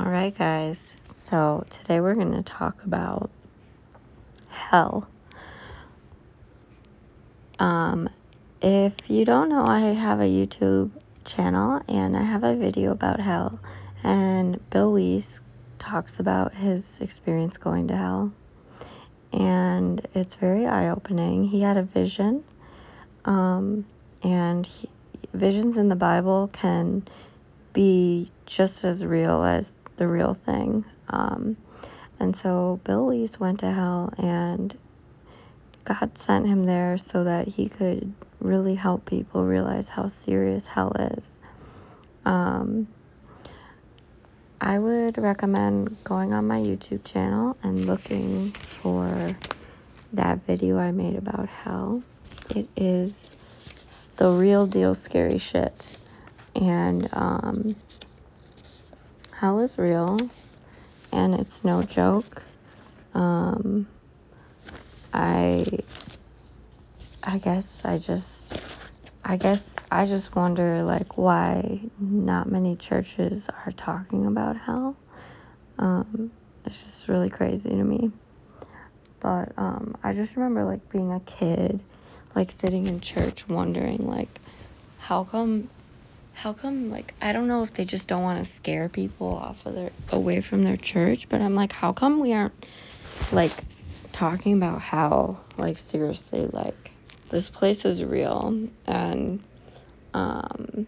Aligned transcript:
All 0.00 0.10
right, 0.10 0.34
guys. 0.34 0.78
So 1.24 1.66
today 1.68 2.00
we're 2.00 2.14
going 2.14 2.32
to 2.32 2.42
talk 2.42 2.82
about 2.84 3.30
hell. 4.48 5.06
Um, 7.58 8.08
if 8.62 8.94
you 9.08 9.26
don't 9.26 9.50
know, 9.50 9.66
I 9.66 9.92
have 9.92 10.20
a 10.20 10.24
YouTube 10.24 10.90
channel 11.26 11.82
and 11.86 12.16
I 12.16 12.22
have 12.22 12.44
a 12.44 12.56
video 12.56 12.92
about 12.92 13.20
hell. 13.20 13.60
And 14.02 14.58
Bill 14.70 14.90
Wiese 14.90 15.40
talks 15.78 16.18
about 16.18 16.54
his 16.54 16.98
experience 17.02 17.58
going 17.58 17.88
to 17.88 17.96
hell. 17.96 18.32
And 19.34 20.00
it's 20.14 20.34
very 20.34 20.64
eye 20.64 20.88
opening. 20.88 21.44
He 21.44 21.60
had 21.60 21.76
a 21.76 21.82
vision. 21.82 22.42
Um, 23.26 23.84
and 24.22 24.64
he, 24.64 24.88
visions 25.34 25.76
in 25.76 25.90
the 25.90 25.94
Bible 25.94 26.48
can 26.54 27.06
be 27.74 28.30
just 28.46 28.84
as 28.84 29.04
real 29.04 29.44
as 29.44 29.70
the 30.00 30.08
real 30.08 30.32
thing. 30.32 30.82
Um, 31.10 31.58
and 32.18 32.34
so 32.34 32.80
Bill 32.84 33.06
Wiese 33.06 33.38
went 33.38 33.60
to 33.60 33.70
hell, 33.70 34.12
and 34.16 34.76
God 35.84 36.16
sent 36.16 36.46
him 36.46 36.64
there 36.64 36.96
so 36.96 37.24
that 37.24 37.46
he 37.46 37.68
could 37.68 38.12
really 38.40 38.74
help 38.74 39.04
people 39.04 39.44
realize 39.44 39.90
how 39.90 40.08
serious 40.08 40.66
hell 40.66 40.92
is. 41.14 41.36
Um, 42.24 42.88
I 44.58 44.78
would 44.78 45.18
recommend 45.18 46.02
going 46.04 46.32
on 46.32 46.46
my 46.46 46.58
YouTube 46.58 47.04
channel 47.04 47.58
and 47.62 47.86
looking 47.86 48.52
for 48.52 49.36
that 50.14 50.46
video 50.46 50.78
I 50.78 50.92
made 50.92 51.16
about 51.16 51.48
hell. 51.48 52.02
It 52.54 52.68
is 52.74 53.34
the 54.16 54.30
real 54.30 54.66
deal 54.66 54.94
scary 54.94 55.38
shit. 55.38 55.86
And 56.54 57.08
um, 57.12 57.76
hell 59.40 59.60
is 59.60 59.78
real 59.78 60.18
and 61.12 61.34
it's 61.34 61.64
no 61.64 61.82
joke. 61.82 62.42
Um, 63.14 63.88
I 65.14 65.78
I 67.22 67.38
guess 67.38 67.80
I 67.82 67.96
just 67.96 68.52
I 69.24 69.38
guess 69.38 69.76
I 69.90 70.04
just 70.04 70.36
wonder 70.36 70.82
like 70.82 71.16
why 71.16 71.80
not 71.98 72.52
many 72.52 72.76
churches 72.76 73.48
are 73.64 73.72
talking 73.72 74.26
about 74.26 74.58
hell. 74.58 74.94
Um, 75.78 76.32
it's 76.66 76.84
just 76.84 77.08
really 77.08 77.30
crazy 77.30 77.70
to 77.70 77.82
me. 77.82 78.10
But 79.20 79.52
um, 79.56 79.96
I 80.02 80.12
just 80.12 80.36
remember 80.36 80.64
like 80.64 80.86
being 80.90 81.14
a 81.14 81.20
kid, 81.20 81.80
like 82.36 82.50
sitting 82.50 82.88
in 82.88 83.00
church 83.00 83.48
wondering 83.48 84.06
like 84.06 84.38
how 84.98 85.24
come 85.24 85.70
how 86.40 86.54
come 86.54 86.90
like 86.90 87.12
I 87.20 87.34
don't 87.34 87.48
know 87.48 87.62
if 87.62 87.74
they 87.74 87.84
just 87.84 88.08
don't 88.08 88.22
want 88.22 88.42
to 88.42 88.50
scare 88.50 88.88
people 88.88 89.26
off 89.26 89.66
of 89.66 89.74
their 89.74 89.92
away 90.10 90.40
from 90.40 90.62
their 90.62 90.78
church, 90.78 91.28
but 91.28 91.42
I'm 91.42 91.54
like 91.54 91.70
how 91.70 91.92
come 91.92 92.18
we 92.18 92.32
aren't 92.32 92.64
like 93.30 93.52
talking 94.12 94.54
about 94.54 94.80
hell 94.80 95.44
like 95.58 95.78
seriously 95.78 96.48
like 96.50 96.92
this 97.28 97.50
place 97.50 97.84
is 97.84 98.02
real 98.02 98.68
and 98.86 99.42
um 100.14 100.86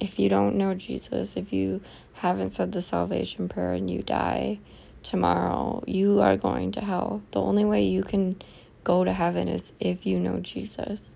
if 0.00 0.18
you 0.18 0.28
don't 0.28 0.56
know 0.56 0.74
Jesus, 0.74 1.36
if 1.36 1.52
you 1.52 1.82
haven't 2.14 2.54
said 2.54 2.72
the 2.72 2.82
salvation 2.82 3.48
prayer 3.48 3.74
and 3.74 3.88
you 3.88 4.02
die 4.02 4.58
tomorrow, 5.04 5.84
you 5.86 6.20
are 6.20 6.36
going 6.36 6.72
to 6.72 6.80
hell. 6.80 7.22
The 7.30 7.40
only 7.40 7.64
way 7.64 7.84
you 7.84 8.02
can 8.02 8.42
go 8.82 9.04
to 9.04 9.12
heaven 9.12 9.46
is 9.46 9.70
if 9.78 10.04
you 10.04 10.18
know 10.18 10.40
Jesus. 10.40 11.10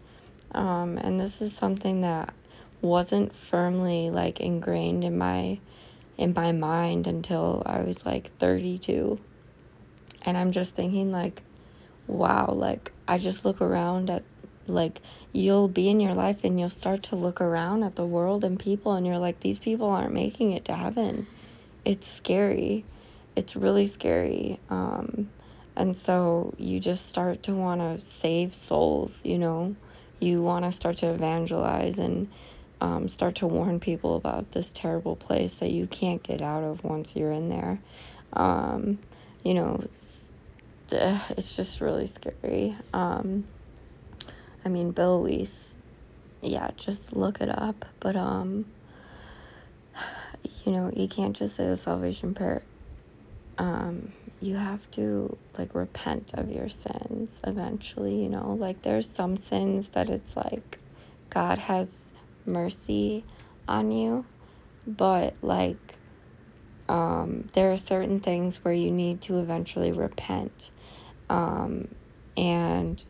Um, 0.52 0.98
and 0.98 1.18
this 1.18 1.40
is 1.40 1.56
something 1.56 2.02
that 2.02 2.34
wasn't 2.84 3.34
firmly 3.34 4.10
like 4.10 4.40
ingrained 4.40 5.02
in 5.02 5.16
my 5.16 5.58
in 6.16 6.32
my 6.34 6.52
mind 6.52 7.06
until 7.06 7.62
I 7.66 7.80
was 7.80 8.04
like 8.06 8.36
32. 8.38 9.18
And 10.22 10.36
I'm 10.36 10.52
just 10.52 10.74
thinking 10.74 11.10
like 11.10 11.42
wow, 12.06 12.52
like 12.52 12.92
I 13.08 13.18
just 13.18 13.44
look 13.44 13.60
around 13.62 14.10
at 14.10 14.22
like 14.66 15.00
you'll 15.32 15.68
be 15.68 15.88
in 15.88 16.00
your 16.00 16.14
life 16.14 16.38
and 16.44 16.60
you'll 16.60 16.68
start 16.68 17.04
to 17.04 17.16
look 17.16 17.40
around 17.40 17.82
at 17.82 17.96
the 17.96 18.06
world 18.06 18.44
and 18.44 18.58
people 18.58 18.92
and 18.92 19.06
you're 19.06 19.18
like 19.18 19.40
these 19.40 19.58
people 19.58 19.88
aren't 19.88 20.12
making 20.12 20.52
it 20.52 20.66
to 20.66 20.74
heaven. 20.74 21.26
It's 21.84 22.06
scary. 22.06 22.84
It's 23.34 23.56
really 23.56 23.86
scary. 23.86 24.60
Um 24.68 25.30
and 25.76 25.96
so 25.96 26.54
you 26.58 26.78
just 26.78 27.08
start 27.08 27.42
to 27.44 27.54
want 27.54 27.80
to 27.80 28.06
save 28.06 28.54
souls, 28.54 29.18
you 29.24 29.38
know. 29.38 29.74
You 30.20 30.40
want 30.42 30.64
to 30.64 30.72
start 30.72 30.98
to 30.98 31.10
evangelize 31.10 31.98
and 31.98 32.28
um, 32.80 33.08
start 33.08 33.36
to 33.36 33.46
warn 33.46 33.80
people 33.80 34.16
about 34.16 34.52
this 34.52 34.70
terrible 34.74 35.16
place 35.16 35.54
that 35.56 35.70
you 35.70 35.86
can't 35.86 36.22
get 36.22 36.42
out 36.42 36.64
of 36.64 36.84
once 36.84 37.14
you're 37.16 37.32
in 37.32 37.48
there. 37.48 37.78
Um, 38.32 38.98
you 39.42 39.54
know, 39.54 39.80
it's, 39.82 40.20
it's 40.90 41.56
just 41.56 41.80
really 41.80 42.06
scary. 42.06 42.76
Um, 42.92 43.46
I 44.64 44.68
mean, 44.68 44.90
Bill 44.92 45.26
yeah, 46.42 46.70
just 46.76 47.12
look 47.14 47.40
it 47.40 47.48
up. 47.48 47.84
But, 48.00 48.16
um, 48.16 48.66
you 50.64 50.72
know, 50.72 50.90
you 50.94 51.08
can't 51.08 51.36
just 51.36 51.56
say 51.56 51.66
the 51.66 51.76
salvation 51.76 52.34
prayer. 52.34 52.62
Um, 53.58 54.12
you 54.40 54.56
have 54.56 54.90
to, 54.92 55.38
like, 55.56 55.74
repent 55.74 56.32
of 56.34 56.50
your 56.50 56.68
sins 56.68 57.30
eventually, 57.46 58.22
you 58.22 58.28
know? 58.28 58.56
Like, 58.58 58.82
there's 58.82 59.08
some 59.08 59.36
sins 59.38 59.88
that 59.90 60.10
it's 60.10 60.36
like 60.36 60.78
God 61.30 61.58
has 61.58 61.88
mercy 62.46 63.26
on 63.68 63.90
you, 63.90 64.26
but, 64.86 65.36
like, 65.42 65.98
um, 66.88 67.48
there 67.54 67.72
are 67.72 67.76
certain 67.76 68.20
things 68.20 68.58
where 68.64 68.74
you 68.74 68.90
need 68.90 69.22
to 69.22 69.38
eventually 69.38 69.92
repent. 69.92 70.70
Um, 71.30 71.88
and 72.36 73.02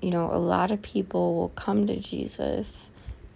you 0.00 0.10
know, 0.10 0.30
a 0.32 0.38
lot 0.38 0.70
of 0.70 0.82
people 0.82 1.34
will 1.36 1.48
come 1.50 1.86
to 1.86 1.98
Jesus 1.98 2.88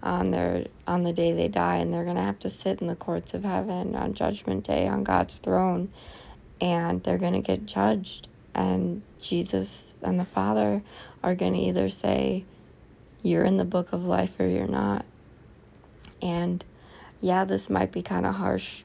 on 0.02 0.30
their 0.30 0.66
on 0.86 1.04
the 1.04 1.12
day 1.12 1.32
they 1.32 1.48
die 1.48 1.76
and 1.76 1.92
they're 1.92 2.04
going 2.04 2.16
to 2.16 2.22
have 2.22 2.38
to 2.40 2.50
sit 2.50 2.80
in 2.80 2.88
the 2.88 2.96
courts 2.96 3.34
of 3.34 3.44
heaven 3.44 3.94
on 3.94 4.14
judgment 4.14 4.64
day 4.66 4.88
on 4.88 5.04
God's 5.04 5.38
throne 5.38 5.92
and 6.60 7.02
they're 7.04 7.18
going 7.18 7.34
to 7.34 7.40
get 7.40 7.66
judged 7.66 8.28
and 8.54 9.02
Jesus 9.20 9.92
and 10.02 10.18
the 10.18 10.24
Father 10.24 10.82
are 11.22 11.36
going 11.36 11.54
to 11.54 11.60
either 11.60 11.88
say 11.88 12.46
you're 13.22 13.44
in 13.44 13.56
the 13.56 13.64
book 13.64 13.92
of 13.92 14.04
life 14.04 14.38
or 14.38 14.46
you're 14.46 14.66
not. 14.66 15.04
And 16.20 16.64
yeah, 17.20 17.44
this 17.44 17.70
might 17.70 17.92
be 17.92 18.02
kind 18.02 18.26
of 18.26 18.34
harsh, 18.34 18.82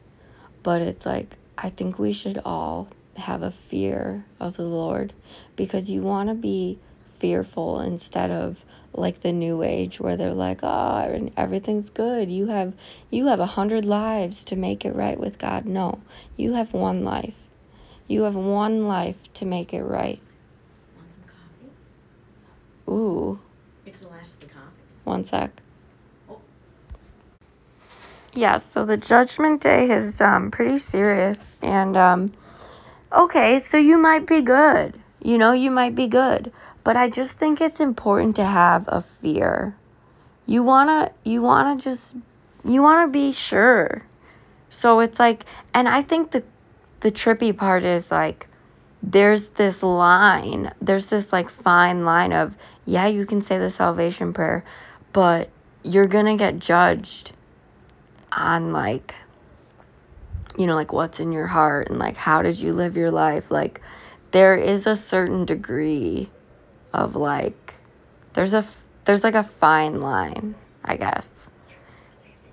but 0.64 0.82
it's 0.82 1.06
like 1.06 1.36
I 1.58 1.70
think 1.70 1.98
we 1.98 2.14
should 2.14 2.40
all 2.46 2.88
have 3.16 3.42
a 3.42 3.54
fear 3.70 4.24
of 4.40 4.58
the 4.58 4.64
Lord 4.64 5.12
because 5.56 5.90
you 5.90 6.02
want 6.02 6.30
to 6.30 6.36
be 6.36 6.78
fearful 7.20 7.80
instead 7.80 8.30
of 8.30 8.58
like 8.94 9.22
the 9.22 9.32
new 9.32 9.64
age 9.64 10.00
where 10.00 10.18
they're 10.18 10.34
like 10.34 10.60
oh 10.64 11.30
everything's 11.36 11.90
good. 11.90 12.30
You 12.30 12.48
have 12.48 12.74
you 13.10 13.28
have 13.28 13.40
a 13.40 13.46
hundred 13.46 13.86
lives 13.86 14.44
to 14.46 14.56
make 14.56 14.86
it 14.86 14.96
right 14.96 15.20
with 15.20 15.38
god. 15.40 15.66
No 15.66 16.00
you 16.38 16.54
have 16.54 16.74
one 16.74 17.04
life. 17.04 17.34
You 18.08 18.22
have 18.24 18.36
one 18.36 18.88
life 18.88 19.18
to 19.36 19.46
make 19.46 19.74
it 19.74 19.84
right. 19.84 20.20
Want 20.96 21.08
some 21.10 21.30
coffee? 22.86 22.92
ooh 22.92 23.40
It's 23.86 24.00
the 24.00 24.08
last 24.08 24.36
of 24.36 24.40
the 24.42 24.46
coffee. 24.48 24.66
One 25.08 25.24
sec 25.26 25.50
yeah 28.34 28.58
so 28.58 28.86
the 28.86 28.98
judgment 28.98 29.62
day 29.62 29.90
is 29.90 30.22
um 30.22 30.52
pretty 30.52 30.78
serious 30.78 31.58
and 31.62 31.98
um 31.98 32.32
okay 33.12 33.60
so 33.60 33.78
you 33.78 33.98
might 33.98 34.28
be 34.28 34.42
good 34.42 34.94
you 35.22 35.38
know 35.38 35.52
you 35.54 35.72
might 35.72 35.96
be 35.96 36.08
good 36.08 36.52
but 36.88 36.96
I 36.96 37.10
just 37.10 37.38
think 37.38 37.60
it's 37.60 37.82
important 37.82 38.38
to 38.38 38.46
have 38.46 38.86
a 38.88 39.02
fear. 39.02 39.76
You 40.46 40.64
wanna 40.64 41.12
you 41.26 41.42
wanna 41.42 41.76
just 41.76 42.16
you 42.64 42.82
wanna 42.82 43.10
be 43.10 43.34
sure. 43.34 44.04
So 44.70 45.02
it's 45.02 45.20
like 45.20 45.44
and 45.74 45.90
I 45.90 46.02
think 46.02 46.32
the 46.32 46.44
the 47.02 47.12
trippy 47.12 47.52
part 47.52 47.84
is 47.84 48.10
like 48.10 48.48
there's 49.04 49.50
this 49.50 49.84
line, 49.84 50.72
there's 50.82 51.08
this 51.08 51.34
like 51.34 51.50
fine 51.50 52.06
line 52.06 52.32
of 52.32 52.56
yeah, 52.86 53.08
you 53.08 53.26
can 53.26 53.42
say 53.42 53.60
the 53.60 53.70
salvation 53.70 54.32
prayer, 54.32 54.64
but 55.14 55.50
you're 55.84 56.08
gonna 56.08 56.38
get 56.38 56.60
judged 56.60 57.32
on 58.32 58.72
like 58.74 59.14
you 60.58 60.68
know 60.68 60.76
like 60.76 60.92
what's 60.92 61.20
in 61.20 61.32
your 61.32 61.48
heart 61.48 61.90
and 61.90 62.00
like 62.00 62.16
how 62.16 62.42
did 62.42 62.58
you 62.58 62.74
live 62.74 62.98
your 62.98 63.12
life 63.12 63.50
like 63.52 63.82
there 64.32 64.56
is 64.56 64.86
a 64.86 64.96
certain 64.96 65.46
degree 65.46 66.30
of 66.94 67.16
like 67.16 67.74
there's 68.34 68.54
a 68.54 68.68
there's 69.06 69.24
like 69.24 69.36
a 69.36 69.44
fine 69.44 70.02
line, 70.02 70.54
I 70.84 70.98
guess. 70.98 71.30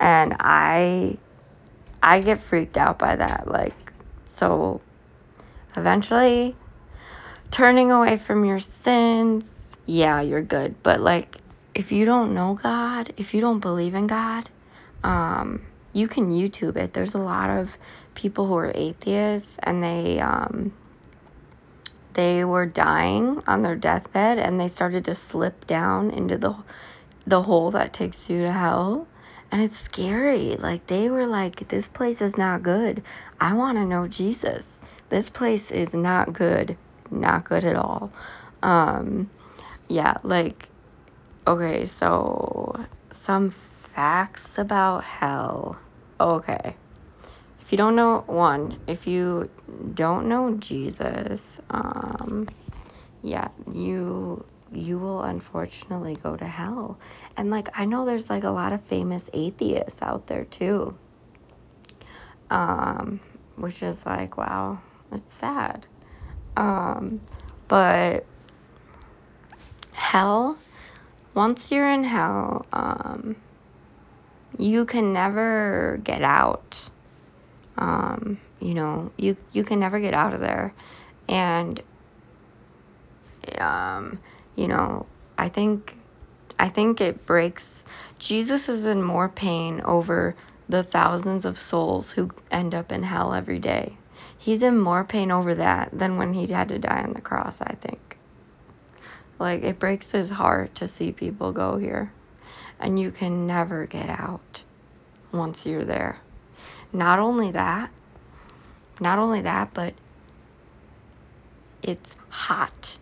And 0.00 0.36
I 0.38 1.18
I 2.02 2.20
get 2.20 2.40
freaked 2.40 2.76
out 2.76 2.98
by 2.98 3.16
that 3.16 3.48
like 3.48 3.92
so 4.26 4.80
eventually 5.76 6.54
turning 7.50 7.90
away 7.90 8.18
from 8.18 8.44
your 8.44 8.60
sins, 8.60 9.44
yeah, 9.86 10.20
you're 10.20 10.42
good, 10.42 10.82
but 10.82 11.00
like 11.00 11.36
if 11.74 11.90
you 11.92 12.04
don't 12.04 12.34
know 12.34 12.58
God, 12.62 13.12
if 13.16 13.34
you 13.34 13.40
don't 13.40 13.60
believe 13.60 13.94
in 13.94 14.06
God, 14.06 14.48
um 15.02 15.66
you 15.92 16.08
can 16.08 16.30
YouTube 16.30 16.76
it. 16.76 16.92
There's 16.92 17.14
a 17.14 17.18
lot 17.18 17.50
of 17.50 17.76
people 18.14 18.46
who 18.46 18.56
are 18.56 18.72
atheists 18.74 19.56
and 19.62 19.82
they 19.82 20.20
um 20.20 20.72
they 22.14 22.44
were 22.44 22.66
dying 22.66 23.42
on 23.46 23.62
their 23.62 23.76
deathbed 23.76 24.38
and 24.38 24.60
they 24.60 24.68
started 24.68 25.04
to 25.06 25.14
slip 25.14 25.66
down 25.66 26.10
into 26.10 26.38
the 26.38 26.54
the 27.26 27.42
hole 27.42 27.70
that 27.72 27.92
takes 27.92 28.28
you 28.28 28.42
to 28.42 28.52
hell. 28.52 29.08
And 29.50 29.62
it's 29.62 29.78
scary. 29.78 30.56
Like 30.56 30.86
they 30.86 31.10
were 31.10 31.26
like 31.26 31.68
this 31.68 31.86
place 31.88 32.20
is 32.20 32.36
not 32.36 32.62
good. 32.62 33.02
I 33.40 33.54
want 33.54 33.78
to 33.78 33.84
know 33.84 34.08
jesus. 34.08 34.80
This 35.10 35.28
place 35.28 35.70
is 35.70 35.94
not 35.94 36.32
good. 36.32 36.76
Not 37.10 37.44
good 37.44 37.64
at 37.64 37.76
all. 37.76 38.12
Um 38.62 39.30
yeah 39.88 40.16
like 40.22 40.68
okay 41.46 41.86
so 41.86 42.86
some 43.12 43.54
facts 43.94 44.58
about 44.58 45.04
hell 45.04 45.78
okay 46.20 46.76
if 47.64 47.72
you 47.72 47.78
don't 47.78 47.96
know 47.96 48.24
one, 48.26 48.76
if 48.86 49.06
you 49.06 49.48
don't 49.94 50.28
know 50.28 50.54
Jesus, 50.58 51.58
um, 51.70 52.46
yeah, 53.22 53.48
you 53.72 54.44
you 54.70 54.98
will 54.98 55.22
unfortunately 55.22 56.16
go 56.16 56.36
to 56.36 56.44
hell. 56.44 56.98
And 57.38 57.50
like 57.50 57.70
I 57.74 57.86
know 57.86 58.04
there's 58.04 58.28
like 58.28 58.44
a 58.44 58.50
lot 58.50 58.74
of 58.74 58.84
famous 58.84 59.30
atheists 59.32 60.02
out 60.02 60.26
there 60.26 60.44
too. 60.44 60.94
Um, 62.50 63.20
which 63.56 63.82
is 63.82 64.04
like 64.04 64.36
wow, 64.36 64.82
it's 65.10 65.32
sad. 65.32 65.86
Um, 66.58 67.22
but 67.66 68.26
hell, 69.92 70.58
once 71.34 71.70
you're 71.70 71.90
in 71.90 72.04
hell, 72.04 72.66
um, 72.72 73.36
you 74.58 74.84
can 74.84 75.12
never 75.12 76.00
get 76.04 76.22
out 76.22 76.88
um, 77.76 78.38
you 78.60 78.74
know, 78.74 79.10
you 79.16 79.36
you 79.52 79.64
can 79.64 79.80
never 79.80 79.98
get 80.00 80.14
out 80.14 80.32
of 80.32 80.40
there, 80.40 80.72
and 81.28 81.82
um, 83.58 84.18
you 84.54 84.68
know, 84.68 85.06
I 85.36 85.48
think 85.48 85.96
I 86.58 86.68
think 86.68 87.00
it 87.00 87.26
breaks. 87.26 87.82
Jesus 88.18 88.68
is 88.68 88.86
in 88.86 89.02
more 89.02 89.28
pain 89.28 89.80
over 89.84 90.34
the 90.68 90.82
thousands 90.82 91.44
of 91.44 91.58
souls 91.58 92.12
who 92.12 92.30
end 92.50 92.74
up 92.74 92.92
in 92.92 93.02
hell 93.02 93.34
every 93.34 93.58
day. 93.58 93.96
He's 94.38 94.62
in 94.62 94.78
more 94.78 95.04
pain 95.04 95.30
over 95.30 95.56
that 95.56 95.90
than 95.92 96.16
when 96.16 96.32
he 96.32 96.46
had 96.46 96.68
to 96.68 96.78
die 96.78 97.02
on 97.02 97.12
the 97.12 97.20
cross, 97.20 97.60
I 97.60 97.74
think. 97.74 98.13
Like, 99.38 99.62
it 99.62 99.78
breaks 99.78 100.10
his 100.10 100.30
heart 100.30 100.74
to 100.76 100.88
see 100.88 101.12
people 101.12 101.52
go 101.52 101.76
here. 101.76 102.12
And 102.80 102.98
you 102.98 103.10
can 103.10 103.46
never 103.46 103.86
get 103.86 104.08
out 104.08 104.62
once 105.32 105.66
you're 105.66 105.84
there. 105.84 106.18
Not 106.92 107.18
only 107.18 107.50
that, 107.52 107.90
not 109.00 109.18
only 109.18 109.42
that, 109.42 109.74
but 109.74 109.94
it's 111.82 112.14
hot. 112.28 112.98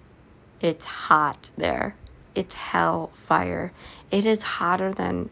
It's 0.60 0.84
hot 0.84 1.50
there. 1.56 1.94
It's 2.34 2.54
hell 2.54 3.12
fire. 3.26 3.72
It 4.10 4.24
is 4.24 4.40
hotter 4.42 4.92
than 4.92 5.28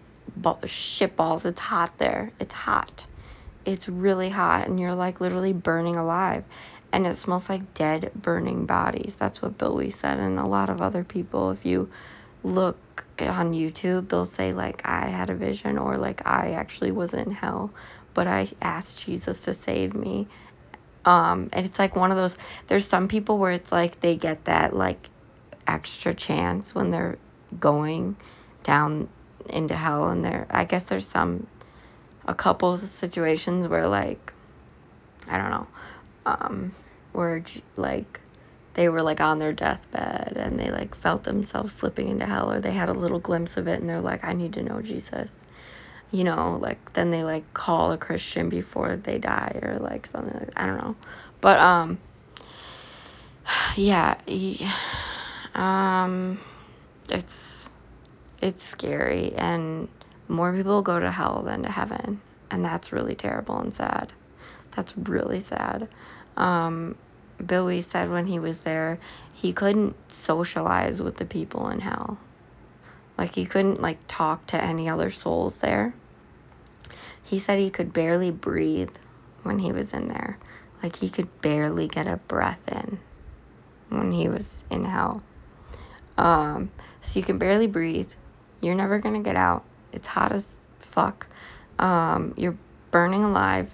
shit 0.66 1.16
balls. 1.16 1.44
It's 1.44 1.60
hot 1.60 1.96
there. 1.98 2.32
It's 2.38 2.52
hot. 2.52 3.06
It's 3.64 3.88
really 3.88 4.30
hot, 4.30 4.68
and 4.68 4.78
you're 4.80 4.94
like 4.94 5.20
literally 5.20 5.52
burning 5.52 5.96
alive. 5.96 6.44
And 6.92 7.06
it 7.06 7.16
smells 7.16 7.48
like 7.48 7.74
dead, 7.74 8.10
burning 8.14 8.66
bodies. 8.66 9.16
That's 9.18 9.40
what 9.40 9.58
Billy 9.58 9.90
said, 9.90 10.18
and 10.18 10.38
a 10.38 10.46
lot 10.46 10.70
of 10.70 10.80
other 10.80 11.04
people. 11.04 11.50
If 11.52 11.64
you 11.64 11.90
look 12.42 13.04
on 13.20 13.52
YouTube, 13.52 14.08
they'll 14.08 14.26
say, 14.26 14.52
like, 14.52 14.82
I 14.84 15.06
had 15.08 15.30
a 15.30 15.34
vision, 15.34 15.78
or 15.78 15.96
like, 15.96 16.26
I 16.26 16.52
actually 16.52 16.90
was 16.90 17.14
in 17.14 17.30
hell, 17.30 17.70
but 18.12 18.26
I 18.26 18.50
asked 18.60 19.04
Jesus 19.04 19.42
to 19.42 19.54
save 19.54 19.94
me 19.94 20.26
um, 21.04 21.48
and 21.52 21.66
it's 21.66 21.78
like 21.78 21.96
one 21.96 22.10
of 22.10 22.16
those, 22.16 22.36
there's 22.68 22.86
some 22.86 23.08
people 23.08 23.38
where 23.38 23.52
it's 23.52 23.72
like 23.72 24.00
they 24.00 24.16
get 24.16 24.44
that 24.44 24.76
like 24.76 25.08
extra 25.66 26.14
chance 26.14 26.74
when 26.74 26.90
they're 26.90 27.18
going 27.58 28.16
down 28.64 29.08
into 29.48 29.74
hell. 29.74 30.08
And 30.08 30.24
there, 30.24 30.46
I 30.50 30.64
guess 30.64 30.82
there's 30.84 31.06
some, 31.06 31.46
a 32.26 32.34
couple 32.34 32.76
situations 32.76 33.66
where 33.66 33.88
like, 33.88 34.32
I 35.26 35.38
don't 35.38 35.50
know, 35.50 35.66
um, 36.26 36.74
where 37.12 37.42
like 37.76 38.20
they 38.74 38.88
were 38.88 39.02
like 39.02 39.20
on 39.20 39.38
their 39.38 39.52
deathbed 39.52 40.34
and 40.36 40.58
they 40.58 40.70
like 40.70 40.94
felt 40.94 41.24
themselves 41.24 41.72
slipping 41.74 42.08
into 42.08 42.26
hell 42.26 42.52
or 42.52 42.60
they 42.60 42.72
had 42.72 42.88
a 42.88 42.94
little 42.94 43.18
glimpse 43.18 43.56
of 43.56 43.66
it 43.68 43.80
and 43.80 43.88
they're 43.88 44.00
like, 44.00 44.24
I 44.24 44.32
need 44.32 44.52
to 44.54 44.62
know 44.62 44.80
Jesus 44.80 45.30
you 46.10 46.24
know, 46.24 46.58
like 46.60 46.92
then 46.94 47.10
they 47.10 47.22
like 47.22 47.52
call 47.54 47.92
a 47.92 47.98
Christian 47.98 48.48
before 48.48 48.96
they 48.96 49.18
die 49.18 49.58
or 49.62 49.78
like 49.78 50.06
something 50.06 50.34
like 50.34 50.52
I 50.56 50.66
don't 50.66 50.78
know. 50.78 50.96
But 51.40 51.58
um 51.58 51.98
yeah, 53.76 54.16
um 55.54 56.40
it's 57.08 57.48
it's 58.40 58.64
scary 58.64 59.32
and 59.36 59.88
more 60.28 60.52
people 60.52 60.82
go 60.82 60.98
to 60.98 61.10
hell 61.10 61.42
than 61.44 61.62
to 61.62 61.70
heaven 61.70 62.20
and 62.50 62.64
that's 62.64 62.92
really 62.92 63.14
terrible 63.14 63.58
and 63.58 63.72
sad. 63.72 64.12
That's 64.80 64.96
really 64.96 65.40
sad. 65.40 65.88
Um 66.38 66.96
Billy 67.44 67.82
said 67.82 68.10
when 68.10 68.26
he 68.26 68.38
was 68.38 68.60
there, 68.60 68.98
he 69.34 69.52
couldn't 69.52 69.94
socialize 70.10 71.02
with 71.02 71.18
the 71.18 71.26
people 71.26 71.68
in 71.68 71.80
hell. 71.80 72.18
Like 73.18 73.34
he 73.34 73.44
couldn't 73.44 73.82
like 73.82 73.98
talk 74.08 74.46
to 74.46 74.62
any 74.62 74.88
other 74.88 75.10
souls 75.10 75.58
there. 75.58 75.92
He 77.22 77.38
said 77.38 77.58
he 77.58 77.68
could 77.68 77.92
barely 77.92 78.30
breathe 78.30 78.96
when 79.42 79.58
he 79.58 79.70
was 79.70 79.92
in 79.92 80.08
there. 80.08 80.38
Like 80.82 80.96
he 80.96 81.10
could 81.10 81.28
barely 81.42 81.86
get 81.86 82.06
a 82.06 82.16
breath 82.16 82.72
in 82.72 82.98
when 83.90 84.12
he 84.12 84.28
was 84.28 84.48
in 84.70 84.86
hell. 84.86 85.22
Um, 86.16 86.70
so 87.02 87.18
you 87.18 87.24
can 87.24 87.36
barely 87.36 87.66
breathe. 87.66 88.10
You're 88.62 88.74
never 88.74 88.98
gonna 88.98 89.20
get 89.20 89.36
out. 89.36 89.62
It's 89.92 90.06
hot 90.06 90.32
as 90.32 90.58
fuck. 90.78 91.26
Um, 91.78 92.32
you're 92.38 92.56
burning 92.90 93.24
alive 93.24 93.70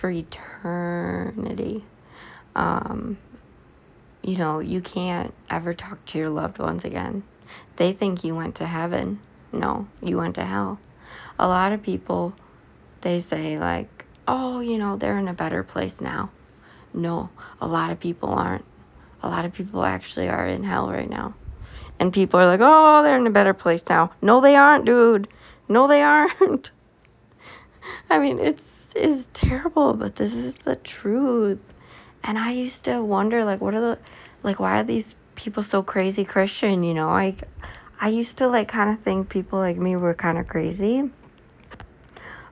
for 0.00 0.10
eternity. 0.10 1.84
Um, 2.56 3.18
you 4.22 4.38
know, 4.38 4.60
you 4.60 4.80
can't 4.80 5.34
ever 5.50 5.74
talk 5.74 6.04
to 6.06 6.18
your 6.18 6.30
loved 6.30 6.58
ones 6.58 6.86
again. 6.86 7.22
They 7.76 7.92
think 7.92 8.24
you 8.24 8.34
went 8.34 8.56
to 8.56 8.66
heaven. 8.66 9.20
No, 9.52 9.86
you 10.02 10.16
went 10.16 10.36
to 10.36 10.44
hell. 10.44 10.78
A 11.38 11.46
lot 11.46 11.72
of 11.72 11.82
people, 11.82 12.32
they 13.02 13.20
say, 13.20 13.58
like, 13.58 14.06
oh, 14.26 14.60
you 14.60 14.78
know, 14.78 14.96
they're 14.96 15.18
in 15.18 15.28
a 15.28 15.34
better 15.34 15.62
place 15.62 16.00
now. 16.00 16.30
No, 16.94 17.28
a 17.60 17.66
lot 17.66 17.90
of 17.90 18.00
people 18.00 18.30
aren't. 18.30 18.64
A 19.22 19.28
lot 19.28 19.44
of 19.44 19.52
people 19.52 19.84
actually 19.84 20.30
are 20.30 20.46
in 20.46 20.64
hell 20.64 20.90
right 20.90 21.10
now. 21.10 21.34
And 21.98 22.10
people 22.10 22.40
are 22.40 22.46
like, 22.46 22.60
oh, 22.62 23.02
they're 23.02 23.18
in 23.18 23.26
a 23.26 23.30
better 23.30 23.52
place 23.52 23.84
now. 23.90 24.12
No, 24.22 24.40
they 24.40 24.56
aren't, 24.56 24.86
dude. 24.86 25.28
No, 25.68 25.88
they 25.88 26.02
aren't. 26.02 26.70
I 28.08 28.18
mean, 28.18 28.38
it's 28.38 28.79
it's 28.94 29.26
terrible, 29.32 29.94
but 29.94 30.16
this 30.16 30.32
is 30.32 30.54
the 30.56 30.76
truth. 30.76 31.60
And 32.22 32.38
I 32.38 32.52
used 32.52 32.84
to 32.84 33.02
wonder, 33.02 33.44
like, 33.44 33.60
what 33.60 33.74
are 33.74 33.80
the, 33.80 33.98
like, 34.42 34.60
why 34.60 34.80
are 34.80 34.84
these 34.84 35.14
people 35.34 35.62
so 35.62 35.82
crazy 35.82 36.24
Christian? 36.24 36.82
You 36.82 36.94
know, 36.94 37.08
like, 37.08 37.48
I 38.02 38.08
used 38.08 38.38
to 38.38 38.48
like 38.48 38.68
kind 38.68 38.90
of 38.90 39.00
think 39.04 39.28
people 39.28 39.58
like 39.58 39.76
me 39.76 39.94
were 39.94 40.14
kind 40.14 40.38
of 40.38 40.48
crazy. 40.48 41.10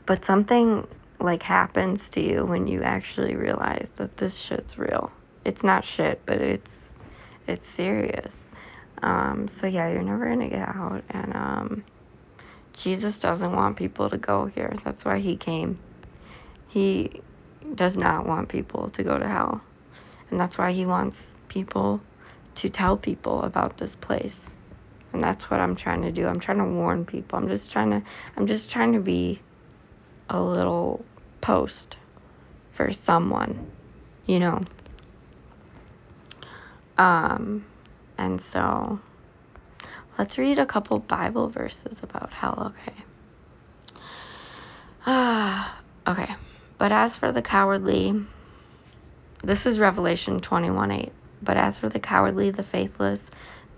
But 0.05 0.25
something 0.25 0.87
like 1.21 1.43
happens 1.43 2.11
to 2.11 2.21
you 2.21 2.45
when 2.45 2.67
you 2.67 2.83
actually 2.83 3.35
realize 3.35 3.89
that 3.97 4.19
this 4.19 4.35
shit's 4.35 4.77
real. 4.77 5.11
It's 5.47 5.63
not 5.63 5.85
shit, 5.85 6.21
but 6.27 6.43
it's 6.43 6.91
it's 7.47 7.67
serious. 7.71 8.35
Um, 9.03 9.49
so 9.49 9.67
yeah, 9.67 9.89
you're 9.89 10.03
never 10.03 10.29
gonna 10.29 10.51
get 10.51 10.69
out, 10.69 11.03
and 11.09 11.35
um, 11.35 11.85
Jesus 12.75 13.19
doesn't 13.19 13.53
want 13.53 13.79
people 13.79 14.11
to 14.11 14.19
go 14.19 14.47
here. 14.47 14.75
That's 14.85 15.03
why 15.05 15.19
he 15.19 15.37
came. 15.37 15.79
He 16.79 17.23
does 17.75 17.97
not 17.97 18.27
want 18.27 18.49
people 18.49 18.91
to 18.91 19.03
go 19.03 19.19
to 19.19 19.27
hell, 19.27 19.61
and 20.31 20.39
that's 20.39 20.57
why 20.57 20.71
he 20.73 20.87
wants 20.87 21.35
people 21.49 22.01
to 22.55 22.71
tell 22.71 22.97
people 22.97 23.43
about 23.43 23.79
this 23.79 23.95
place 23.97 24.49
and 25.13 25.23
that's 25.23 25.51
what 25.51 25.59
I'm 25.59 25.75
trying 25.75 26.03
to 26.03 26.13
do. 26.13 26.27
I'm 26.27 26.39
trying 26.39 26.59
to 26.59 26.65
warn 26.65 27.05
people. 27.05 27.39
I'm 27.39 27.49
just 27.49 27.71
trying 27.73 27.91
to 27.91 28.03
I'm 28.37 28.47
just 28.47 28.71
trying 28.71 28.93
to 28.93 29.01
be 29.01 29.41
a 30.29 30.41
little 30.41 31.05
post 31.41 31.97
for 32.73 32.93
someone, 32.93 33.69
you 34.27 34.39
know. 34.39 34.63
Um 36.97 37.65
and 38.17 38.41
so 38.41 39.01
let's 40.19 40.39
read 40.39 40.59
a 40.59 40.67
couple 40.67 40.99
Bible 40.99 41.49
verses 41.49 42.01
about 42.03 42.33
hell, 42.33 42.73
okay? 42.77 42.97
Ah, 45.07 45.81
okay. 46.07 46.35
But 46.79 46.93
as 46.93 47.19
for 47.19 47.33
the 47.33 47.43
cowardly, 47.43 48.25
this 49.43 49.67
is 49.67 49.81
Revelation 49.81 50.39
21 50.39 50.93
8. 50.93 51.13
But 51.43 51.57
as 51.57 51.79
for 51.81 51.89
the 51.89 51.99
cowardly, 51.99 52.51
the 52.51 52.63
faithless, 52.63 53.31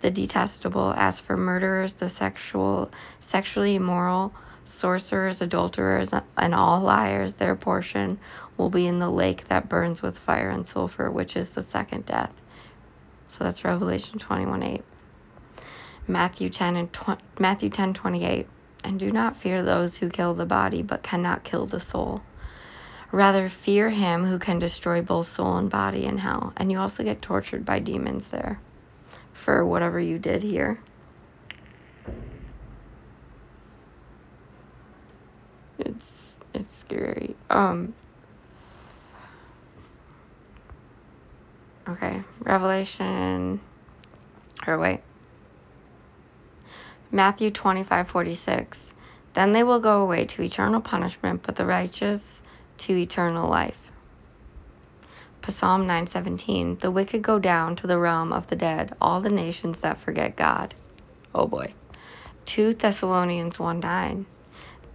the 0.02 0.10
detestable, 0.10 0.92
as 0.94 1.18
for 1.18 1.36
murderers, 1.36 1.94
the 1.94 2.10
sexual, 2.10 2.90
sexually 3.20 3.74
immoral, 3.74 4.34
sorcerers, 4.66 5.40
adulterers, 5.40 6.10
and 6.36 6.54
all 6.54 6.80
liars, 6.80 7.34
their 7.34 7.56
portion 7.56 8.18
will 8.58 8.70
be 8.70 8.86
in 8.86 8.98
the 8.98 9.10
lake 9.10 9.48
that 9.48 9.70
burns 9.70 10.02
with 10.02 10.18
fire 10.18 10.50
and 10.50 10.66
sulfur, 10.66 11.10
which 11.10 11.36
is 11.36 11.50
the 11.50 11.62
second 11.62 12.04
death. 12.04 12.32
So 13.28 13.44
that's 13.44 13.64
Revelation 13.64 14.18
21 14.18 14.62
8. 14.62 14.82
Matthew 16.06 16.50
10 16.50 16.76
and 16.76 16.92
tw- 16.92 17.40
Matthew 17.40 17.70
10 17.70 17.94
28. 17.94 18.46
And 18.84 18.98
do 18.98 19.10
not 19.10 19.36
fear 19.36 19.62
those 19.62 19.96
who 19.96 20.10
kill 20.10 20.34
the 20.34 20.46
body, 20.46 20.82
but 20.82 21.02
cannot 21.02 21.44
kill 21.44 21.64
the 21.64 21.80
soul. 21.80 22.22
Rather, 23.12 23.48
fear 23.48 23.90
him 23.90 24.24
who 24.24 24.38
can 24.38 24.58
destroy 24.58 25.02
both 25.02 25.26
soul 25.26 25.56
and 25.56 25.70
body 25.70 26.04
in 26.04 26.18
hell. 26.18 26.52
And 26.56 26.70
you 26.70 26.78
also 26.78 27.02
get 27.02 27.20
tortured 27.22 27.64
by 27.64 27.80
demons 27.80 28.30
there 28.30 28.60
for 29.32 29.64
whatever 29.64 29.98
you 29.98 30.18
did 30.18 30.42
here. 30.42 30.78
It's 35.78 36.38
it's 36.54 36.76
scary. 36.78 37.34
Um 37.48 37.94
Okay, 41.88 42.22
Revelation 42.44 43.60
or 44.66 44.78
wait. 44.78 45.00
Matthew 47.10 47.50
25:46. 47.50 48.78
Then 49.34 49.52
they 49.52 49.64
will 49.64 49.80
go 49.80 50.02
away 50.02 50.26
to 50.26 50.42
eternal 50.42 50.80
punishment, 50.80 51.42
but 51.42 51.56
the 51.56 51.66
righteous 51.66 52.39
to 52.80 52.96
eternal 52.96 53.48
life. 53.48 53.78
Psalm 55.50 55.86
9:17. 55.86 56.78
The 56.78 56.90
wicked 56.90 57.22
go 57.22 57.38
down 57.38 57.74
to 57.76 57.86
the 57.86 57.98
realm 57.98 58.32
of 58.32 58.46
the 58.46 58.56
dead, 58.56 58.94
all 59.00 59.20
the 59.20 59.30
nations 59.30 59.80
that 59.80 59.98
forget 59.98 60.36
God. 60.36 60.74
Oh 61.34 61.46
boy. 61.46 61.74
2 62.46 62.74
Thessalonians 62.74 63.58
1:9. 63.58 64.26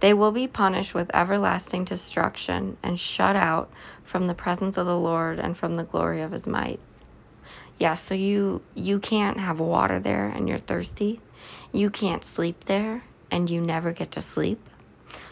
They 0.00 0.14
will 0.14 0.32
be 0.32 0.46
punished 0.46 0.94
with 0.94 1.14
everlasting 1.14 1.84
destruction 1.84 2.76
and 2.82 2.98
shut 2.98 3.36
out 3.36 3.70
from 4.04 4.26
the 4.26 4.34
presence 4.34 4.76
of 4.76 4.86
the 4.86 4.96
Lord 4.96 5.38
and 5.38 5.56
from 5.56 5.76
the 5.76 5.84
glory 5.84 6.22
of 6.22 6.32
his 6.32 6.46
might. 6.46 6.80
Yeah, 7.78 7.94
so 7.94 8.14
you 8.14 8.62
you 8.74 8.98
can't 8.98 9.38
have 9.38 9.60
water 9.60 10.00
there 10.00 10.26
and 10.28 10.48
you're 10.48 10.58
thirsty. 10.58 11.20
You 11.72 11.90
can't 11.90 12.24
sleep 12.24 12.64
there 12.64 13.02
and 13.30 13.50
you 13.50 13.60
never 13.60 13.92
get 13.92 14.12
to 14.12 14.22
sleep. 14.22 14.66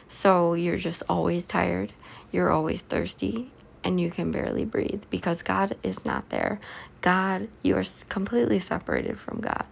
So 0.09 0.55
you're 0.55 0.77
just 0.77 1.03
always 1.09 1.45
tired. 1.47 1.93
You're 2.35 2.51
always 2.51 2.81
thirsty 2.81 3.53
and 3.85 4.01
you 4.01 4.11
can 4.11 4.33
barely 4.33 4.65
breathe 4.65 5.05
because 5.09 5.43
God 5.43 5.77
is 5.85 6.05
not 6.05 6.29
there. 6.31 6.59
God, 7.01 7.49
you 7.63 7.77
are 7.77 7.85
completely 8.09 8.59
separated 8.59 9.21
from 9.21 9.41
God. 9.41 9.65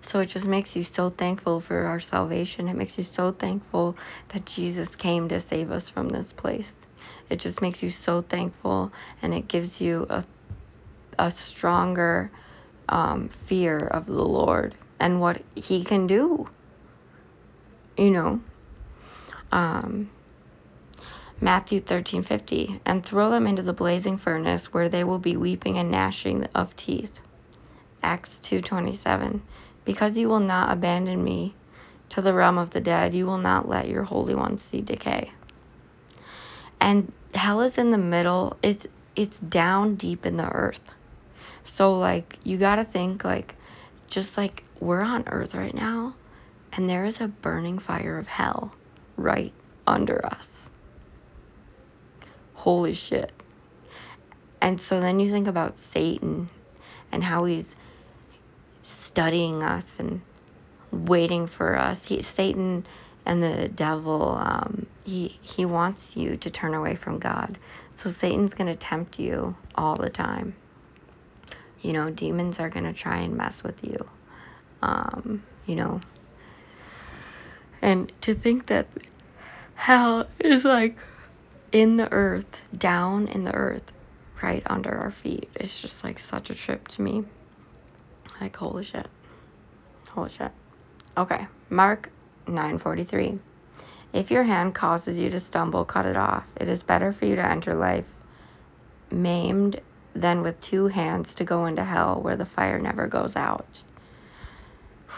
So 0.00 0.18
it 0.18 0.26
just 0.26 0.44
makes 0.44 0.74
you 0.74 0.82
so 0.82 1.10
thankful 1.10 1.60
for 1.60 1.84
our 1.84 2.00
salvation. 2.00 2.66
It 2.66 2.74
makes 2.74 2.98
you 2.98 3.04
so 3.04 3.30
thankful 3.30 3.96
that 4.30 4.44
Jesus 4.44 4.96
came 4.96 5.28
to 5.28 5.38
save 5.38 5.70
us 5.70 5.88
from 5.88 6.08
this 6.08 6.32
place. 6.32 6.74
It 7.30 7.38
just 7.38 7.62
makes 7.62 7.80
you 7.80 7.90
so 7.90 8.20
thankful 8.20 8.92
and 9.22 9.32
it 9.32 9.46
gives 9.46 9.80
you 9.80 10.06
a, 10.10 10.24
a 11.20 11.30
stronger 11.30 12.32
um, 12.88 13.30
fear 13.46 13.78
of 13.78 14.06
the 14.06 14.24
Lord 14.24 14.74
and 14.98 15.20
what 15.20 15.40
He 15.54 15.84
can 15.84 16.08
do. 16.08 16.48
You 17.96 18.10
know, 18.10 18.40
um, 19.52 20.10
Matthew 21.40 21.80
13:50, 21.80 22.80
and 22.86 23.04
throw 23.04 23.30
them 23.30 23.46
into 23.46 23.62
the 23.62 23.72
blazing 23.72 24.18
furnace 24.18 24.72
where 24.72 24.88
they 24.88 25.04
will 25.04 25.18
be 25.18 25.36
weeping 25.36 25.78
and 25.78 25.90
gnashing 25.90 26.46
of 26.54 26.74
teeth. 26.76 27.20
Acts 28.02 28.40
2:27, 28.40 29.40
because 29.84 30.16
you 30.16 30.28
will 30.28 30.40
not 30.40 30.70
abandon 30.70 31.22
me 31.22 31.54
to 32.10 32.22
the 32.22 32.32
realm 32.32 32.58
of 32.58 32.70
the 32.70 32.80
dead, 32.80 33.14
you 33.14 33.26
will 33.26 33.38
not 33.38 33.68
let 33.68 33.88
your 33.88 34.04
holy 34.04 34.34
one 34.34 34.58
see 34.58 34.80
decay. 34.80 35.32
And 36.80 37.12
hell 37.34 37.60
is 37.62 37.78
in 37.78 37.90
the 37.90 37.98
middle. 37.98 38.56
It's 38.62 38.86
it's 39.16 39.38
down 39.40 39.96
deep 39.96 40.26
in 40.26 40.36
the 40.36 40.48
earth. 40.48 40.90
So 41.64 41.98
like 41.98 42.38
you 42.44 42.56
got 42.58 42.76
to 42.76 42.84
think 42.84 43.24
like 43.24 43.54
just 44.06 44.36
like 44.36 44.62
we're 44.80 45.00
on 45.00 45.24
earth 45.28 45.54
right 45.54 45.74
now 45.74 46.14
and 46.72 46.88
there 46.88 47.04
is 47.04 47.20
a 47.20 47.28
burning 47.28 47.78
fire 47.78 48.18
of 48.18 48.26
hell 48.26 48.72
right 49.16 49.52
under 49.86 50.24
us. 50.26 50.48
Holy 52.64 52.94
shit. 52.94 53.30
And 54.62 54.80
so 54.80 54.98
then 54.98 55.20
you 55.20 55.30
think 55.30 55.48
about 55.48 55.76
Satan 55.76 56.48
and 57.12 57.22
how 57.22 57.44
he's 57.44 57.76
studying 58.82 59.62
us 59.62 59.84
and 59.98 60.22
waiting 60.90 61.46
for 61.46 61.76
us. 61.76 62.06
He, 62.06 62.22
Satan 62.22 62.86
and 63.26 63.42
the 63.42 63.68
devil, 63.68 64.38
um, 64.40 64.86
he 65.04 65.38
he 65.42 65.66
wants 65.66 66.16
you 66.16 66.38
to 66.38 66.48
turn 66.48 66.72
away 66.72 66.94
from 66.96 67.18
God. 67.18 67.58
So 67.96 68.10
Satan's 68.10 68.54
gonna 68.54 68.76
tempt 68.76 69.18
you 69.18 69.54
all 69.74 69.96
the 69.96 70.08
time. 70.08 70.56
You 71.82 71.92
know, 71.92 72.08
demons 72.08 72.58
are 72.60 72.70
gonna 72.70 72.94
try 72.94 73.18
and 73.18 73.36
mess 73.36 73.62
with 73.62 73.84
you. 73.84 74.08
Um, 74.80 75.44
you 75.66 75.76
know, 75.76 76.00
and 77.82 78.10
to 78.22 78.34
think 78.34 78.68
that 78.68 78.88
hell 79.74 80.26
is 80.40 80.64
like 80.64 80.96
in 81.74 81.96
the 81.96 82.10
earth, 82.12 82.46
down 82.78 83.26
in 83.26 83.44
the 83.44 83.52
earth, 83.52 83.92
right 84.40 84.62
under 84.66 84.94
our 84.94 85.10
feet. 85.10 85.50
It's 85.56 85.78
just 85.78 86.04
like 86.04 86.20
such 86.20 86.48
a 86.48 86.54
trip 86.54 86.86
to 86.88 87.02
me. 87.02 87.24
Like 88.40 88.56
holy 88.56 88.84
shit. 88.84 89.08
Holy 90.08 90.30
shit. 90.30 90.52
Okay, 91.18 91.46
Mark 91.70 92.10
9:43. 92.46 93.38
If 94.12 94.30
your 94.30 94.44
hand 94.44 94.74
causes 94.74 95.18
you 95.18 95.28
to 95.30 95.40
stumble, 95.40 95.84
cut 95.84 96.06
it 96.06 96.16
off. 96.16 96.44
It 96.56 96.68
is 96.68 96.84
better 96.84 97.12
for 97.12 97.26
you 97.26 97.34
to 97.34 97.44
enter 97.44 97.74
life 97.74 98.04
maimed 99.10 99.80
than 100.14 100.42
with 100.42 100.60
two 100.60 100.86
hands 100.86 101.34
to 101.34 101.44
go 101.44 101.66
into 101.66 101.82
hell 101.82 102.20
where 102.22 102.36
the 102.36 102.46
fire 102.46 102.78
never 102.78 103.08
goes 103.08 103.34
out. 103.34 103.82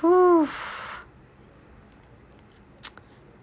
Whew. 0.01 0.49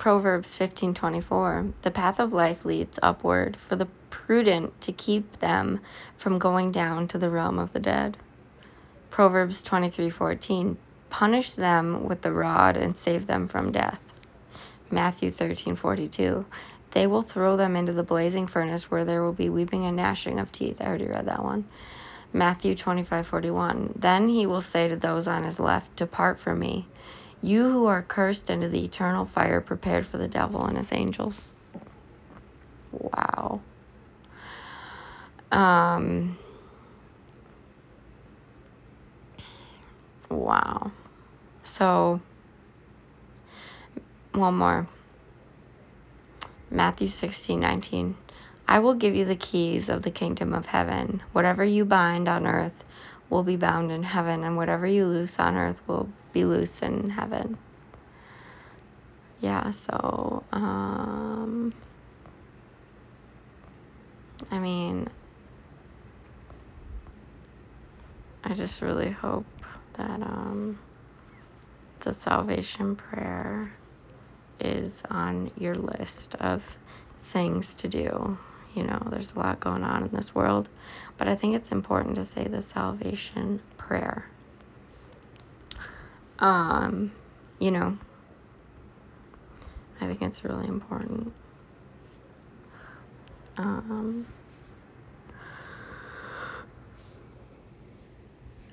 Proverbs 0.03 0.59
15:24 0.59 1.71
The 1.83 1.89
path 1.89 2.19
of 2.19 2.33
life 2.33 2.65
leads 2.65 2.99
upward 3.01 3.55
for 3.55 3.77
the 3.77 3.87
prudent 4.09 4.81
to 4.81 4.91
keep 4.91 5.39
them 5.39 5.79
from 6.17 6.39
going 6.39 6.73
down 6.73 7.07
to 7.07 7.17
the 7.17 7.29
realm 7.29 7.57
of 7.57 7.71
the 7.71 7.79
dead. 7.79 8.17
Proverbs 9.09 9.63
23:14 9.63 10.75
Punish 11.09 11.53
them 11.53 12.03
with 12.03 12.21
the 12.21 12.33
rod 12.33 12.75
and 12.75 12.97
save 12.97 13.27
them 13.27 13.47
from 13.47 13.71
death. 13.71 14.01
Matthew 14.91 15.31
13:42 15.31 16.43
They 16.91 17.07
will 17.07 17.21
throw 17.21 17.55
them 17.55 17.77
into 17.77 17.93
the 17.93 18.03
blazing 18.03 18.45
furnace 18.45 18.91
where 18.91 19.05
there 19.05 19.23
will 19.23 19.31
be 19.31 19.47
weeping 19.47 19.85
and 19.85 19.95
gnashing 19.95 20.37
of 20.37 20.51
teeth. 20.51 20.81
I 20.81 20.87
already 20.87 21.07
read 21.07 21.27
that 21.27 21.45
one. 21.45 21.63
Matthew 22.33 22.75
25:41 22.75 23.93
Then 23.95 24.27
he 24.27 24.47
will 24.47 24.59
say 24.59 24.89
to 24.89 24.97
those 24.97 25.29
on 25.29 25.43
his 25.43 25.61
left, 25.61 25.95
Depart 25.95 26.41
from 26.41 26.59
me 26.59 26.87
you 27.43 27.69
who 27.69 27.85
are 27.87 28.01
cursed 28.01 28.49
into 28.49 28.69
the 28.69 28.85
eternal 28.85 29.25
fire 29.25 29.59
prepared 29.59 30.07
for 30.07 30.17
the 30.17 30.29
devil 30.29 30.65
and 30.65 30.77
his 30.77 30.87
angels. 30.91 31.51
Wow. 32.93 33.59
Um, 35.51 36.37
wow. 40.29 40.91
So, 41.65 42.21
one 44.31 44.55
more. 44.55 44.87
Matthew 46.71 47.09
16, 47.09 47.59
19. 47.59 48.17
I 48.67 48.79
will 48.79 48.95
give 48.95 49.15
you 49.15 49.25
the 49.25 49.35
keys 49.35 49.89
of 49.89 50.01
the 50.01 50.11
kingdom 50.11 50.53
of 50.53 50.65
heaven. 50.65 51.21
Whatever 51.33 51.65
you 51.65 51.83
bind 51.83 52.29
on 52.29 52.47
earth 52.47 52.73
will 53.29 53.43
be 53.43 53.57
bound 53.57 53.91
in 53.91 54.01
heaven, 54.01 54.45
and 54.45 54.55
whatever 54.55 54.87
you 54.87 55.05
loose 55.05 55.37
on 55.39 55.57
earth 55.57 55.81
will 55.87 56.07
be 56.33 56.45
loose 56.45 56.81
in 56.81 57.09
heaven. 57.09 57.57
Yeah, 59.39 59.71
so, 59.71 60.43
um, 60.51 61.73
I 64.51 64.59
mean, 64.59 65.07
I 68.43 68.53
just 68.53 68.81
really 68.81 69.09
hope 69.09 69.45
that, 69.97 70.21
um, 70.21 70.79
the 72.01 72.13
salvation 72.13 72.95
prayer 72.95 73.71
is 74.59 75.03
on 75.09 75.51
your 75.57 75.75
list 75.75 76.35
of 76.35 76.63
things 77.31 77.73
to 77.75 77.87
do. 77.87 78.37
You 78.75 78.83
know, 78.83 79.07
there's 79.09 79.31
a 79.35 79.39
lot 79.39 79.59
going 79.59 79.83
on 79.83 80.03
in 80.03 80.11
this 80.11 80.33
world, 80.33 80.69
but 81.17 81.27
I 81.27 81.35
think 81.35 81.55
it's 81.55 81.71
important 81.71 82.15
to 82.15 82.25
say 82.25 82.45
the 82.45 82.61
salvation 82.61 83.61
prayer. 83.77 84.25
Um, 86.39 87.13
you 87.59 87.71
know, 87.71 87.97
I 90.01 90.07
think 90.07 90.21
it's 90.21 90.43
really 90.43 90.67
important. 90.67 91.33
Um, 93.57 94.25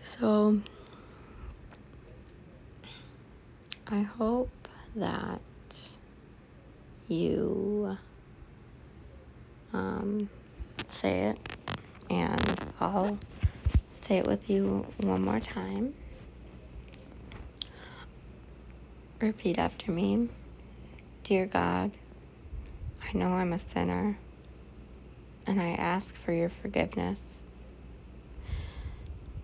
so, 0.03 0.61
I 3.87 4.01
hope 4.01 4.51
that 4.95 5.41
you 7.07 7.97
um, 9.73 10.31
say 10.91 11.31
it, 11.31 11.39
and 12.09 12.73
I'll 12.81 13.19
say 13.93 14.19
it 14.19 14.27
with 14.27 14.49
you 14.49 14.87
one 15.03 15.23
more 15.23 15.41
time. 15.41 15.95
Repeat 19.21 19.59
after 19.59 19.93
me. 19.93 20.31
Dear 21.25 21.47
God, 21.47 21.93
I 23.03 23.17
know 23.19 23.29
I'm 23.29 23.53
a 23.53 23.59
sinner, 23.59 24.19
and 25.47 25.61
I 25.61 25.71
ask 25.73 26.15
for 26.17 26.33
your 26.33 26.49
forgiveness. 26.49 27.21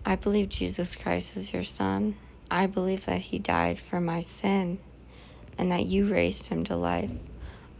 I 0.05 0.15
believe 0.15 0.49
Jesus 0.49 0.95
Christ 0.95 1.37
is 1.37 1.53
your 1.53 1.63
Son. 1.63 2.17
I 2.49 2.67
believe 2.67 3.05
that 3.05 3.21
He 3.21 3.39
died 3.39 3.79
for 3.79 4.01
my 4.01 4.21
sin 4.21 4.79
and 5.59 5.71
that 5.71 5.85
you 5.85 6.11
raised 6.11 6.47
Him 6.47 6.63
to 6.65 6.75
life. 6.75 7.11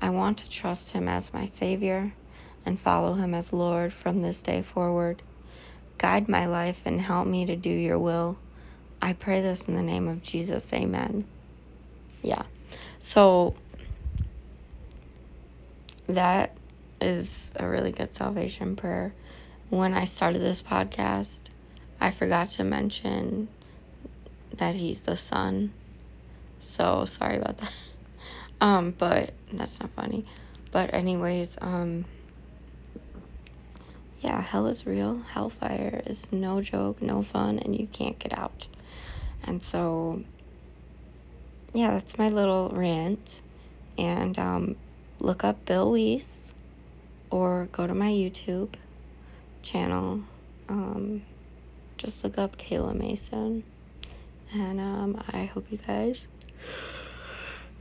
I 0.01 0.11
want 0.11 0.39
to 0.39 0.49
trust 0.49 0.91
Him 0.91 1.07
as 1.07 1.33
my 1.33 1.45
Savior 1.45 2.13
and 2.65 2.79
follow 2.79 3.15
Him 3.15 3.33
as 3.33 3.53
Lord 3.53 3.91
from 3.93 4.21
this 4.21 4.43
day 4.43 4.61
forward. 4.61 5.23
Guide 5.97 6.29
my 6.29 6.45
life 6.45 6.81
and 6.85 7.01
help 7.01 7.27
me 7.27 7.47
to 7.47 7.55
do 7.55 7.71
your 7.71 7.97
will. 7.97 8.37
I 9.01 9.13
pray 9.13 9.41
this 9.41 9.63
in 9.63 9.75
the 9.75 9.81
name 9.81 10.07
of 10.07 10.21
Jesus. 10.21 10.71
Amen. 10.73 11.27
Yeah. 12.21 12.43
So 12.99 13.55
that 16.07 16.55
is 17.01 17.51
a 17.55 17.67
really 17.67 17.91
good 17.91 18.13
salvation 18.13 18.75
prayer. 18.75 19.13
When 19.69 19.93
I 19.93 20.05
started 20.05 20.39
this 20.41 20.61
podcast, 20.61 21.27
I 21.99 22.11
forgot 22.11 22.49
to 22.51 22.63
mention 22.63 23.49
that 24.57 24.75
he's 24.75 25.01
the 25.01 25.15
son. 25.17 25.73
So 26.59 27.05
sorry 27.05 27.37
about 27.37 27.57
that. 27.59 27.73
Um, 28.59 28.95
but 28.97 29.35
that's 29.53 29.79
not 29.79 29.91
funny. 29.91 30.25
But 30.71 30.91
anyways, 30.91 31.59
um 31.61 32.05
yeah, 34.21 34.41
hell 34.41 34.65
is 34.65 34.85
real. 34.87 35.19
Hellfire 35.19 36.01
is 36.07 36.31
no 36.31 36.61
joke, 36.61 37.01
no 37.01 37.21
fun, 37.21 37.59
and 37.59 37.79
you 37.79 37.85
can't 37.87 38.17
get 38.17 38.35
out. 38.37 38.65
And 39.43 39.61
so 39.61 40.23
yeah, 41.73 41.91
that's 41.91 42.17
my 42.17 42.29
little 42.29 42.69
rant. 42.73 43.41
And 43.97 44.37
um, 44.37 44.75
look 45.19 45.43
up 45.43 45.65
Bill 45.65 45.91
Weiss 45.91 46.53
or 47.29 47.67
go 47.71 47.87
to 47.87 47.93
my 47.93 48.11
YouTube 48.11 48.75
channel. 49.61 50.21
Um, 50.69 51.23
just 51.97 52.23
look 52.23 52.37
up 52.37 52.57
Kayla 52.57 52.95
Mason. 52.95 53.63
And 54.53 54.79
um, 54.79 55.23
I 55.33 55.45
hope 55.45 55.71
you 55.71 55.77
guys 55.77 56.27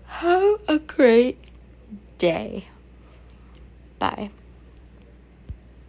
have 0.04 0.56
a 0.68 0.78
great 0.78 1.44
day. 2.18 2.66
Bye. 3.98 4.30